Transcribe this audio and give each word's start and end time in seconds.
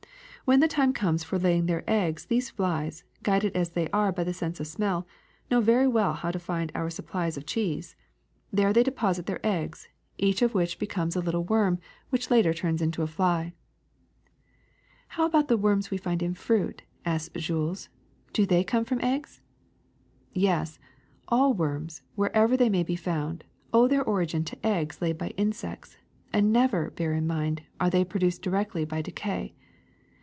When 0.43 0.59
the 0.59 0.67
time 0.67 0.91
comes 0.91 1.23
for 1.23 1.39
laying 1.39 1.67
their 1.67 1.89
eggs 1.89 2.25
these 2.25 2.49
flies, 2.49 3.05
guided 3.23 3.55
as 3.55 3.69
they 3.69 3.87
are 3.91 4.11
by 4.11 4.25
the 4.25 4.33
sense 4.33 4.59
of 4.59 4.67
smell, 4.67 5.07
know 5.49 5.61
very 5.61 5.87
well 5.87 6.11
how 6.11 6.29
to 6.29 6.39
find 6.39 6.73
our 6.75 6.89
supplies 6.89 7.37
of 7.37 7.45
cheese. 7.45 7.95
There 8.51 8.73
they 8.73 8.83
deposit 8.83 9.27
their 9.27 9.39
eggs, 9.47 9.87
each 10.17 10.41
of 10.41 10.53
which 10.53 10.75
2^0 10.77 10.79
THE 10.79 10.85
SECRET 10.87 10.97
OF 10.97 10.97
EVERYDAY 10.99 11.05
THINGS 11.05 11.13
becomes 11.13 11.15
a 11.15 11.21
little 11.21 11.43
worm 11.45 11.79
which 12.09 12.29
later 12.29 12.53
turns 12.53 12.81
into 12.81 13.01
a 13.01 13.07
fly." 13.07 13.53
*^How 15.13 15.25
about 15.25 15.47
the 15.47 15.55
worms 15.55 15.89
we 15.89 15.95
find 15.97 16.21
in 16.21 16.33
fruit?" 16.33 16.81
asked 17.05 17.33
Jules. 17.35 17.87
*^Do 18.33 18.45
they 18.45 18.63
too 18.63 18.67
come 18.67 18.83
from 18.83 18.99
eggs?" 19.01 19.39
*^Yes, 20.35 20.79
all 21.29 21.53
worms, 21.53 22.01
wherever 22.15 22.57
they 22.57 22.69
may 22.69 22.83
be 22.83 22.97
found, 22.97 23.45
owe 23.71 23.87
their 23.87 24.03
origin 24.03 24.43
to 24.45 24.65
eggs 24.65 25.01
laid 25.01 25.17
by 25.17 25.29
insects; 25.37 25.95
and 26.33 26.51
never, 26.51 26.89
bear 26.89 27.13
in 27.13 27.25
mind, 27.25 27.61
are 27.79 27.89
they 27.91 28.03
produced 28.03 28.41
directly 28.41 28.83
by 28.83 29.01
decay. 29.01 29.53